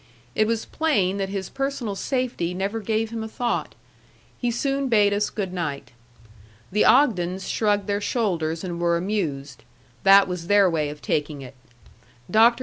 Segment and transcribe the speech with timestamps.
[0.33, 3.75] It was plain that his personal safety never gave him a thought.
[4.39, 5.91] He soon bade us good night.
[6.71, 9.63] The Ogdens shrugged their shoulders and were amused.
[10.01, 11.53] That was their way of taking it.
[12.31, 12.59] Dr.